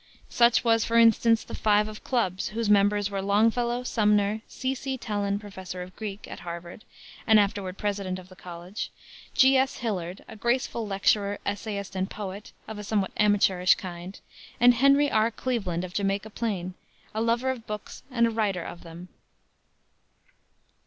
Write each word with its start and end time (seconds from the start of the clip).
Such 0.29 0.63
was, 0.63 0.83
for 0.83 0.97
instance, 0.97 1.43
the 1.43 1.53
"Five 1.53 1.87
of 1.87 2.03
Clubs," 2.03 2.47
whose 2.47 2.71
members 2.71 3.11
were 3.11 3.21
Longfellow, 3.21 3.83
Sumner, 3.83 4.41
C. 4.47 4.73
C. 4.73 4.97
Tellon, 4.97 5.37
Professor 5.37 5.83
of 5.83 5.95
Greek 5.95 6.27
at 6.27 6.39
Harvard, 6.39 6.83
and 7.27 7.39
afterward 7.39 7.77
president 7.77 8.17
of 8.17 8.27
the 8.27 8.35
college; 8.35 8.89
G. 9.35 9.57
S. 9.57 9.77
Hillard, 9.77 10.25
a 10.27 10.35
graceful 10.35 10.87
lecturer, 10.87 11.37
essayist 11.45 11.95
and 11.95 12.09
poet, 12.09 12.51
of 12.67 12.79
a 12.79 12.83
somewhat 12.83 13.11
amateurish 13.15 13.75
kind; 13.75 14.19
and 14.59 14.73
Henry 14.73 15.11
R. 15.11 15.29
Cleveland, 15.29 15.83
of 15.83 15.93
Jamaica 15.93 16.31
Plain, 16.31 16.73
a 17.13 17.21
lover 17.21 17.51
of 17.51 17.67
books 17.67 18.01
and 18.09 18.25
a 18.25 18.31
writer 18.31 18.63
of 18.63 18.81
them. 18.81 19.07